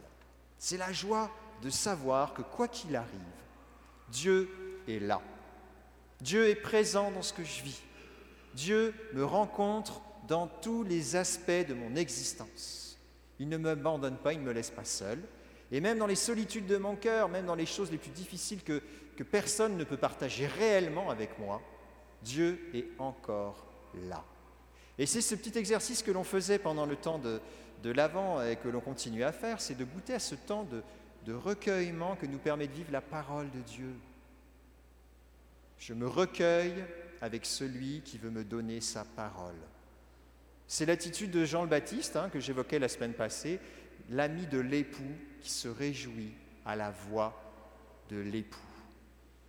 C'est 0.58 0.78
la 0.78 0.92
joie 0.92 1.30
de 1.62 1.70
savoir 1.70 2.34
que 2.34 2.42
quoi 2.42 2.68
qu'il 2.68 2.96
arrive, 2.96 3.10
Dieu 4.10 4.50
est 4.88 5.00
là. 5.00 5.22
Dieu 6.22 6.48
est 6.48 6.56
présent 6.56 7.12
dans 7.12 7.22
ce 7.22 7.34
que 7.34 7.44
je 7.44 7.64
vis. 7.64 7.82
Dieu 8.54 8.94
me 9.14 9.26
rencontre 9.26 10.02
dans 10.28 10.48
tous 10.48 10.84
les 10.84 11.16
aspects 11.16 11.68
de 11.68 11.74
mon 11.74 11.96
existence. 11.96 12.98
Il 13.40 13.50
ne 13.50 13.58
m'abandonne 13.58 14.18
pas, 14.18 14.34
il 14.34 14.40
ne 14.40 14.46
me 14.46 14.54
laisse 14.54 14.72
pas 14.72 14.86
seul. 14.86 15.20
Et 15.72 15.82
même 15.82 15.98
dans 15.98 16.08
les 16.08 16.16
solitudes 16.16 16.68
de 16.68 16.78
mon 16.78 16.96
cœur, 16.96 17.28
même 17.28 17.46
dans 17.46 17.56
les 17.56 17.66
choses 17.66 17.92
les 17.92 17.98
plus 17.98 18.12
difficiles 18.12 18.64
que, 18.64 18.82
que 19.18 19.24
personne 19.24 19.78
ne 19.78 19.84
peut 19.84 19.98
partager 19.98 20.48
réellement 20.48 21.10
avec 21.10 21.38
moi, 21.38 21.62
Dieu 22.22 22.70
est 22.74 22.88
encore 22.98 23.66
là. 24.08 24.24
Et 24.98 25.06
c'est 25.06 25.22
ce 25.22 25.36
petit 25.36 25.58
exercice 25.58 26.04
que 26.04 26.12
l'on 26.12 26.24
faisait 26.24 26.60
pendant 26.60 26.86
le 26.86 26.96
temps 26.96 27.20
de, 27.20 27.42
de 27.84 27.92
l'Avent 27.92 28.42
et 28.44 28.56
que 28.56 28.70
l'on 28.70 28.82
continue 28.82 29.24
à 29.24 29.32
faire, 29.32 29.60
c'est 29.60 29.76
de 29.76 29.84
goûter 29.84 30.14
à 30.14 30.20
ce 30.20 30.36
temps 30.36 30.64
de, 30.64 30.82
de 31.26 31.34
recueillement 31.34 32.16
que 32.16 32.26
nous 32.26 32.38
permet 32.38 32.68
de 32.68 32.74
vivre 32.74 32.92
la 32.92 33.02
parole 33.02 33.50
de 33.52 33.60
Dieu. 33.60 33.94
Je 35.78 35.94
me 35.94 36.08
recueille 36.08 36.84
avec 37.22 37.46
celui 37.46 38.02
qui 38.02 38.18
veut 38.18 38.30
me 38.30 38.44
donner 38.44 38.82
sa 38.82 39.04
parole. 39.04 39.56
C'est 40.68 40.86
l'attitude 40.86 41.32
de 41.32 41.46
Jean 41.46 41.64
le 41.64 41.70
Baptiste 41.70 42.16
hein, 42.16 42.30
que 42.30 42.40
j'évoquais 42.40 42.80
la 42.80 42.90
semaine 42.90 43.14
passée, 43.14 43.60
l'ami 44.10 44.48
de 44.48 44.60
l'époux 44.60 45.04
qui 45.42 45.50
se 45.50 45.68
réjouit 45.68 46.34
à 46.66 46.76
la 46.76 46.92
voix 46.92 47.40
de 48.10 48.18
l'époux. 48.18 48.60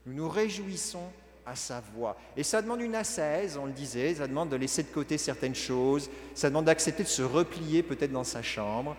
Nous 0.04 0.14
nous 0.14 0.28
réjouissons 0.28 1.10
à 1.46 1.54
sa 1.54 1.80
voix. 1.94 2.16
Et 2.36 2.42
ça 2.42 2.60
demande 2.60 2.80
une 2.80 2.96
assaise, 2.96 3.56
on 3.56 3.66
le 3.66 3.72
disait, 3.72 4.16
ça 4.16 4.26
demande 4.26 4.48
de 4.48 4.56
laisser 4.56 4.82
de 4.82 4.88
côté 4.88 5.16
certaines 5.16 5.54
choses, 5.54 6.10
ça 6.34 6.48
demande 6.48 6.64
d'accepter 6.64 7.04
de 7.04 7.08
se 7.08 7.22
replier 7.22 7.84
peut-être 7.84 8.12
dans 8.12 8.24
sa 8.24 8.42
chambre, 8.42 8.96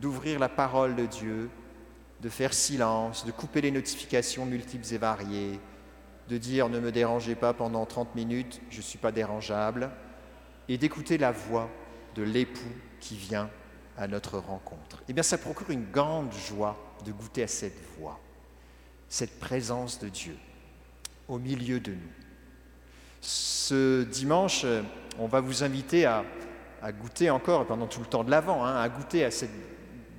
d'ouvrir 0.00 0.38
la 0.38 0.48
parole 0.48 0.94
de 0.94 1.06
Dieu, 1.06 1.50
de 2.20 2.28
faire 2.28 2.54
silence, 2.54 3.26
de 3.26 3.32
couper 3.32 3.60
les 3.60 3.72
notifications 3.72 4.46
multiples 4.46 4.94
et 4.94 4.98
variées, 4.98 5.58
de 6.28 6.38
dire 6.38 6.68
ne 6.68 6.78
me 6.78 6.92
dérangez 6.92 7.34
pas 7.34 7.52
pendant 7.52 7.84
30 7.84 8.14
minutes, 8.14 8.60
je 8.70 8.78
ne 8.78 8.82
suis 8.82 8.98
pas 8.98 9.10
dérangeable, 9.10 9.90
et 10.68 10.78
d'écouter 10.78 11.18
la 11.18 11.32
voix 11.32 11.68
de 12.14 12.22
l'époux 12.22 12.72
qui 13.00 13.16
vient 13.16 13.50
à 13.98 14.06
notre 14.06 14.38
rencontre. 14.38 15.02
Eh 15.08 15.12
bien, 15.12 15.22
ça 15.22 15.38
procure 15.38 15.70
une 15.70 15.90
grande 15.90 16.32
joie 16.32 16.76
de 17.04 17.12
goûter 17.12 17.42
à 17.42 17.48
cette 17.48 17.78
voix, 17.98 18.18
cette 19.08 19.38
présence 19.38 19.98
de 19.98 20.08
Dieu 20.08 20.36
au 21.28 21.38
milieu 21.38 21.80
de 21.80 21.92
nous. 21.92 22.12
Ce 23.20 24.02
dimanche, 24.02 24.66
on 25.18 25.26
va 25.26 25.40
vous 25.40 25.62
inviter 25.62 26.04
à, 26.04 26.24
goûter 27.00 27.30
encore, 27.30 27.66
pendant 27.66 27.86
tout 27.86 28.00
le 28.00 28.06
temps 28.06 28.24
de 28.24 28.30
l'Avent, 28.30 28.64
hein, 28.64 28.76
à 28.80 28.88
goûter 28.88 29.24
à 29.24 29.30
cette 29.30 29.50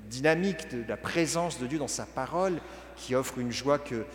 dynamique 0.10 0.70
de 0.72 0.84
la 0.88 0.98
présence 0.98 1.60
de 1.60 1.68
Dieu 1.68 1.78
dans 1.78 1.88
sa 1.88 2.06
parole 2.06 2.60
qui 2.96 3.14
offre 3.14 3.38
une 3.38 3.52
joie 3.52 3.78
que, 3.78 4.06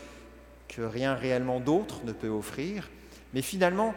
rien 0.79 1.15
réellement 1.15 1.61
d'autre 1.61 2.01
ne 2.05 2.13
peut 2.13 2.29
offrir. 2.29 2.89
Mais 3.35 3.43
finalement, 3.43 3.95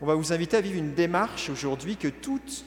on 0.00 0.06
va 0.06 0.14
vous 0.14 0.32
inviter 0.32 0.56
à 0.56 0.60
vivre 0.60 0.78
une 0.78 0.94
démarche 0.94 1.50
aujourd'hui 1.50 1.96
que 1.96 2.08
toutes 2.08 2.64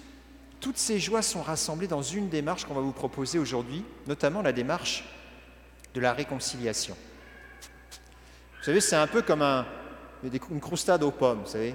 ces 0.77 0.99
joies 0.99 1.21
sont 1.21 1.41
rassemblées 1.41 1.88
dans 1.88 2.01
une 2.01 2.29
démarche 2.29 2.65
qu'on 2.65 2.73
va 2.73 2.81
vous 2.81 2.91
proposer 2.91 3.38
aujourd'hui, 3.38 3.83
notamment 4.07 4.41
la 4.41 4.53
démarche 4.53 5.03
de 5.93 5.99
la 5.99 6.13
réconciliation. 6.13 6.95
Vous 8.60 8.66
savez, 8.66 8.82
c'est 8.82 8.98
un 8.98 9.08
peu 9.08 9.22
comme 9.22 9.42
un, 9.42 9.66
une 10.51 10.60
croustade 10.60 11.01
aux 11.04 11.12
pommes, 11.12 11.39
vous 11.46 11.50
savez. 11.50 11.74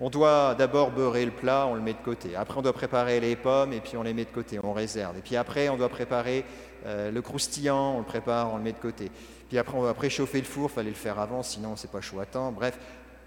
On 0.00 0.10
doit 0.10 0.54
d'abord 0.54 0.92
beurrer 0.92 1.24
le 1.24 1.32
plat, 1.32 1.66
on 1.66 1.74
le 1.74 1.80
met 1.80 1.92
de 1.92 1.98
côté. 1.98 2.36
Après, 2.36 2.56
on 2.56 2.62
doit 2.62 2.72
préparer 2.72 3.18
les 3.18 3.34
pommes 3.34 3.72
et 3.72 3.80
puis 3.80 3.96
on 3.96 4.04
les 4.04 4.14
met 4.14 4.24
de 4.24 4.30
côté, 4.30 4.60
on 4.62 4.72
réserve. 4.72 5.18
Et 5.18 5.22
puis 5.22 5.34
après, 5.34 5.68
on 5.68 5.76
doit 5.76 5.88
préparer 5.88 6.44
euh, 6.86 7.10
le 7.10 7.20
croustillant, 7.20 7.96
on 7.96 7.98
le 7.98 8.04
prépare, 8.04 8.54
on 8.54 8.58
le 8.58 8.62
met 8.62 8.72
de 8.72 8.78
côté. 8.78 9.10
Puis 9.48 9.58
après, 9.58 9.76
on 9.76 9.82
va 9.82 9.92
préchauffer 9.92 10.38
le 10.38 10.46
four, 10.46 10.70
il 10.70 10.74
fallait 10.74 10.90
le 10.90 10.94
faire 10.94 11.18
avant, 11.18 11.42
sinon 11.42 11.74
c'est 11.74 11.90
pas 11.90 12.00
chaud 12.00 12.20
à 12.20 12.26
temps. 12.26 12.52
Bref. 12.52 12.78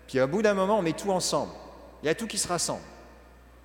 Puis 0.08 0.22
au 0.22 0.28
bout 0.28 0.42
d'un 0.42 0.54
moment, 0.54 0.80
on 0.80 0.82
met 0.82 0.94
tout 0.94 1.12
ensemble. 1.12 1.52
Il 2.04 2.06
y 2.06 2.10
a 2.10 2.16
tout 2.16 2.26
qui 2.26 2.38
se 2.38 2.48
rassemble. 2.48 2.82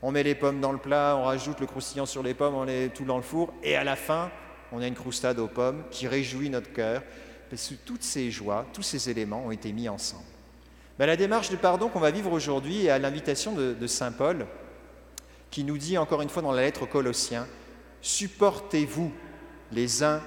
On 0.03 0.11
met 0.11 0.25
les 0.25 0.35
pommes 0.35 0.61
dans 0.61 0.73
le 0.73 0.79
plat, 0.79 1.17
on 1.17 1.23
rajoute 1.23 1.61
le 1.61 1.67
croustillant 1.67 2.07
sur 2.07 2.25
les 2.25 2.35
pommes, 2.35 2.57
on 2.57 2.65
met 2.65 2.89
tout 2.89 3.05
dans 3.05 3.17
le 3.17 3.23
four. 3.23 3.55
Et 3.63 3.77
à 3.77 3.85
la 3.85 3.95
fin, 3.95 4.31
on 4.73 4.83
a 4.83 4.87
une 4.89 4.95
croustade 4.97 5.39
aux 5.39 5.47
pommes 5.49 5.85
qui 5.93 6.09
réjouit 6.09 6.51
notre 6.51 6.73
cœur. 6.73 7.03
Parce 7.51 7.69
que 7.69 7.75
toutes 7.75 8.03
ces 8.03 8.31
joies, 8.31 8.67
tous 8.73 8.83
ces 8.83 9.11
éléments 9.11 9.47
ont 9.47 9.51
été 9.51 9.73
mis 9.73 9.89
ensemble. 9.89 10.25
Ben, 10.99 11.07
la 11.07 11.17
démarche 11.17 11.51
de 11.51 11.57
pardon 11.57 11.89
qu'on 11.89 12.01
va 12.01 12.11
vivre 12.11 12.33
aujourd'hui 12.33 12.87
est 12.87 12.91
à 12.91 12.99
l'invitation 12.99 13.53
de, 13.53 13.87
Saint 13.87 14.13
Paul, 14.13 14.47
qui 15.51 15.65
nous 15.65 15.79
dit 15.79 15.97
encore 15.97 16.23
une 16.23 16.29
fois 16.29 16.43
dans 16.43 16.53
la 16.53 16.63
lettre 16.63 16.83
aux 16.83 16.87
Colossiens, 16.87 17.47
supportez-vous 18.03 19.13
les 19.73 20.03
uns 20.03 20.21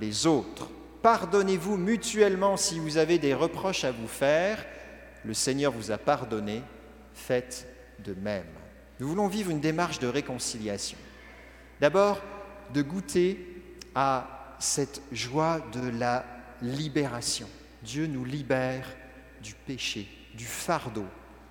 les 0.00 0.26
autres, 0.26 0.70
pardonnez-vous 1.02 1.76
mutuellement 1.76 2.56
si 2.56 2.80
vous 2.80 2.96
avez 2.96 3.18
des 3.18 3.34
reproches 3.34 3.84
à 3.84 3.92
vous 3.92 4.08
faire, 4.08 4.64
le 5.24 5.34
Seigneur 5.34 5.72
vous 5.72 5.92
a 5.92 5.98
pardonné, 5.98 6.62
faites 7.12 7.68
de 8.00 8.14
même. 8.14 8.46
Nous 8.98 9.08
voulons 9.08 9.28
vivre 9.28 9.50
une 9.50 9.60
démarche 9.60 9.98
de 9.98 10.06
réconciliation. 10.06 10.98
D'abord, 11.80 12.20
de 12.72 12.82
goûter 12.82 13.62
à 13.94 14.56
cette 14.58 15.02
joie 15.12 15.60
de 15.72 15.98
la 15.98 16.24
libération. 16.62 17.48
Dieu 17.82 18.06
nous 18.06 18.24
libère 18.24 18.86
du 19.42 19.54
péché, 19.54 20.08
du 20.34 20.44
fardeau, 20.44 21.04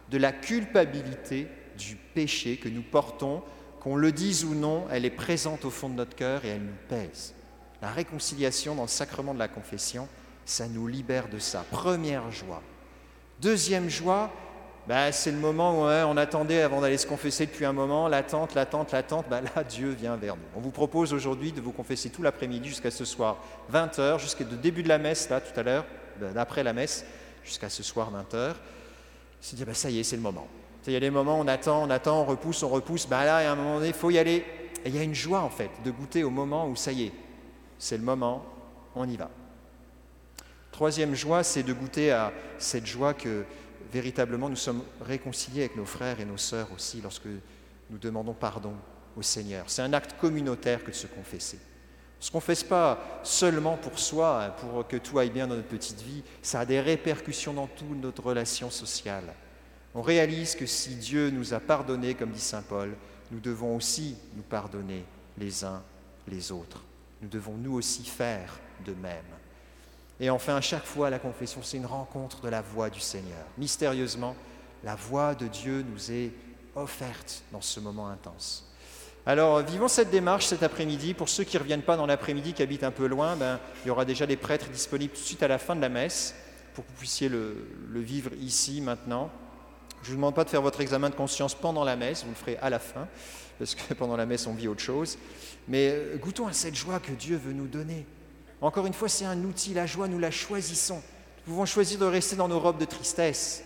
de 0.10 0.18
la 0.18 0.32
culpabilité 0.32 1.48
du 1.78 1.96
péché 1.96 2.58
que 2.58 2.70
nous 2.70 2.84
portons, 2.84 3.44
qu'on 3.80 3.96
le 3.96 4.12
dise 4.12 4.46
ou 4.46 4.56
non, 4.56 4.86
elle 4.92 5.06
est 5.06 5.10
présente 5.10 5.66
au 5.66 5.70
fond 5.70 5.90
de 5.90 5.96
notre 5.96 6.16
cœur 6.16 6.46
et 6.46 6.50
elle 6.50 6.64
nous 6.64 6.72
pèse. 6.88 7.34
La 7.82 7.92
réconciliation 7.92 8.76
dans 8.76 8.84
le 8.84 8.88
sacrement 8.88 9.34
de 9.34 9.40
la 9.40 9.48
confession, 9.48 10.08
ça 10.46 10.68
nous 10.68 10.88
libère 10.88 11.28
de 11.28 11.40
ça. 11.40 11.66
Première 11.70 12.32
joie. 12.32 12.62
Deuxième 13.42 13.90
joie, 13.90 14.32
bah, 14.88 15.12
c'est 15.12 15.32
le 15.32 15.38
moment 15.38 15.82
où 15.82 15.86
on 15.86 16.18
attendait 16.18 16.62
avant 16.62 16.82
d'aller 16.82 16.98
se 16.98 17.08
confesser 17.08 17.46
depuis 17.46 17.66
un 17.66 17.74
moment, 17.74 18.08
l'attente, 18.08 18.54
l'attente, 18.54 18.92
l'attente, 18.92 19.26
bah, 19.30 19.42
là 19.42 19.64
Dieu 19.64 19.92
vient 19.92 20.18
vers 20.18 20.36
nous. 20.36 20.44
On 20.56 20.60
vous 20.60 20.72
propose 20.72 21.14
aujourd'hui 21.14 21.52
de 21.52 21.62
vous 21.62 21.72
confesser 21.72 22.10
tout 22.10 22.22
l'après-midi 22.22 22.70
jusqu'à 22.70 22.92
ce 22.92 23.06
soir 23.06 23.38
20h, 23.72 24.20
jusqu'au 24.20 24.44
début 24.44 24.84
de 24.84 24.90
la 24.90 24.98
messe, 24.98 25.30
là 25.30 25.40
tout 25.40 25.58
à 25.58 25.64
l'heure, 25.64 25.86
bah, 26.20 26.32
d'après 26.34 26.64
la 26.64 26.74
messe, 26.74 27.06
jusqu'à 27.44 27.70
ce 27.70 27.84
soir 27.84 28.12
20h, 28.12 28.56
se 29.40 29.56
dire, 29.56 29.68
ça 29.74 29.90
y 29.90 30.00
est, 30.00 30.04
c'est 30.04 30.16
le 30.16 30.22
moment. 30.22 30.48
Il 30.88 30.94
y 30.94 30.98
a 30.98 31.00
des 31.00 31.10
moments 31.10 31.40
où 31.40 31.44
on 31.44 31.48
attend, 31.48 31.84
on 31.84 31.90
attend, 31.90 32.22
on 32.22 32.26
repousse, 32.26 32.64
on 32.64 32.70
repousse, 32.70 33.08
bah, 33.08 33.26
là, 33.26 33.38
à 33.38 33.52
un 33.52 33.56
moment 33.56 33.76
donné, 33.76 33.88
il 33.88 33.94
faut 33.94 34.10
y 34.10 34.18
aller. 34.18 34.46
Et 34.86 34.90
il 34.90 34.96
y 34.96 35.00
a 35.00 35.04
une 35.04 35.16
joie, 35.16 35.42
en 35.42 35.50
fait, 35.50 35.70
de 35.86 35.92
goûter 35.92 36.24
au 36.24 36.30
moment 36.30 36.68
où 36.68 36.76
ça 36.76 36.92
y 36.92 37.04
est, 37.04 37.12
c'est 37.80 37.98
le 37.98 38.04
moment, 38.04 38.46
on 38.96 39.08
y 39.08 39.16
va. 39.16 39.30
Troisième 40.72 41.16
joie, 41.16 41.44
c'est 41.44 41.64
de 41.64 41.72
goûter 41.72 42.12
à 42.12 42.34
cette 42.58 42.86
joie 42.86 43.14
que 43.14 43.46
véritablement 43.94 44.50
nous 44.50 44.56
sommes 44.56 44.84
réconciliés 45.02 45.62
avec 45.62 45.78
nos 45.78 45.86
frères 45.86 46.20
et 46.20 46.26
nos 46.26 46.38
sœurs 46.38 46.72
aussi 46.74 47.00
lorsque 47.02 47.28
nous 47.90 47.98
demandons 47.98 48.34
pardon 48.34 48.74
au 49.16 49.22
Seigneur. 49.22 49.66
C'est 49.68 49.84
un 49.84 49.94
acte 49.94 50.16
communautaire 50.20 50.84
que 50.84 50.90
de 50.90 50.96
se 50.96 51.08
confesser. 51.08 51.58
On 51.58 52.20
ne 52.20 52.26
se 52.26 52.32
confesse 52.32 52.64
pas 52.64 53.22
seulement 53.24 53.78
pour 53.78 54.00
soi, 54.00 54.56
pour 54.60 54.88
que 54.88 54.98
tout 54.98 55.20
aille 55.20 55.30
bien 55.30 55.46
dans 55.46 55.56
notre 55.56 55.68
petite 55.68 56.02
vie, 56.02 56.24
ça 56.42 56.62
a 56.62 56.66
des 56.66 56.80
répercussions 56.82 57.54
dans 57.54 57.68
toute 57.68 58.02
notre 58.02 58.24
relation 58.24 58.70
sociale. 58.72 59.34
On 59.94 60.02
réalise 60.02 60.56
que 60.56 60.66
si 60.66 60.96
Dieu 60.96 61.30
nous 61.30 61.54
a 61.54 61.60
pardonné, 61.60 62.16
comme 62.16 62.32
dit 62.32 62.40
Saint 62.40 62.64
Paul, 62.64 62.96
nous 63.30 63.40
devons 63.40 63.76
aussi 63.76 64.16
nous 64.36 64.44
pardonner 64.44 65.06
les 65.38 65.64
uns 65.64 65.84
les 66.28 66.52
autres. 66.52 66.84
Nous 67.22 67.30
devons 67.30 67.58
nous 67.58 67.74
aussi 67.74 68.04
faire 68.06 68.60
de 68.86 68.94
même. 68.94 69.43
Et 70.20 70.30
enfin, 70.30 70.56
à 70.56 70.62
chaque 70.62 70.86
fois, 70.86 71.10
la 71.10 71.20
confession, 71.20 71.62
c'est 71.64 71.78
une 71.78 71.86
rencontre 71.86 72.42
de 72.42 72.50
la 72.50 72.62
voix 72.62 72.90
du 72.90 73.00
Seigneur. 73.00 73.46
Mystérieusement, 73.58 74.36
la 74.84 74.96
voix 74.96 75.36
de 75.36 75.48
Dieu 75.48 75.84
nous 75.92 76.12
est 76.12 76.32
offerte 76.76 77.44
dans 77.52 77.62
ce 77.62 77.80
moment 77.80 78.08
intense. 78.08 78.70
Alors, 79.26 79.62
vivons 79.62 79.88
cette 79.88 80.12
démarche 80.12 80.48
cet 80.48 80.64
après-midi. 80.64 81.14
Pour 81.14 81.30
ceux 81.30 81.46
qui 81.46 81.56
ne 81.56 81.62
reviennent 81.62 81.82
pas 81.82 81.96
dans 81.96 82.06
l'après-midi, 82.06 82.54
qui 82.54 82.62
habitent 82.62 82.84
un 82.84 82.92
peu 82.92 83.08
loin, 83.08 83.36
ben, 83.38 83.60
il 83.84 83.88
y 83.88 83.92
aura 83.92 84.04
déjà 84.04 84.26
des 84.26 84.36
prêtres 84.36 84.70
disponibles 84.70 85.14
tout 85.14 85.22
de 85.22 85.26
suite 85.26 85.44
à 85.44 85.48
la 85.48 85.58
fin 85.58 85.76
de 85.76 85.82
la 85.82 85.90
messe 85.90 86.36
pour 86.74 86.86
que 86.86 86.90
vous 86.90 86.98
puissiez 86.98 87.30
le, 87.30 87.56
vivre 87.94 88.32
ici, 88.42 88.82
maintenant. 88.82 89.30
Je 90.02 90.10
ne 90.10 90.12
vous 90.12 90.18
demande 90.18 90.36
pas 90.36 90.44
de 90.44 90.50
faire 90.50 90.62
votre 90.62 90.82
examen 90.82 91.10
de 91.10 91.16
conscience 91.16 91.56
pendant 91.56 91.84
la 91.84 91.96
messe, 91.96 92.24
vous 92.24 92.32
le 92.32 92.36
ferez 92.36 92.58
à 92.58 92.70
la 92.70 92.80
fin, 92.80 93.08
parce 93.58 93.76
que 93.76 93.94
pendant 93.94 94.18
la 94.18 94.26
messe, 94.26 94.48
on 94.48 94.54
vit 94.54 94.68
autre 94.68 94.82
chose. 94.82 95.18
Mais 95.68 95.92
euh, 95.92 96.18
goûtons 96.18 96.48
à 96.48 96.54
cette 96.54 96.76
joie 96.76 97.00
que 97.00 97.12
Dieu 97.12 97.38
veut 97.38 97.54
nous 97.54 97.68
donner. 97.68 98.06
Encore 98.64 98.86
une 98.86 98.94
fois, 98.94 99.10
c'est 99.10 99.26
un 99.26 99.44
outil, 99.44 99.74
la 99.74 99.86
joie, 99.86 100.08
nous 100.08 100.20
la 100.20 100.32
choisissons. 100.32 100.96
Nous 101.46 101.54
pouvons 101.54 101.66
choisir 101.66 102.00
de 102.00 102.06
rester 102.06 102.38
dans 102.38 102.48
nos 102.48 102.62
robes 102.62 102.78
de 102.78 102.86
tristesse. 102.86 103.62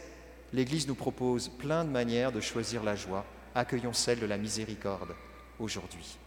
L'Église 0.51 0.87
nous 0.87 0.95
propose 0.95 1.49
plein 1.49 1.85
de 1.85 1.91
manières 1.91 2.31
de 2.31 2.41
choisir 2.41 2.81
la 2.83 2.95
joie. 2.95 3.23
Accueillons 3.53 3.93
celle 3.93 4.19
de 4.19 4.25
la 4.25 4.39
miséricorde 4.39 5.13
aujourd'hui. 5.59 6.17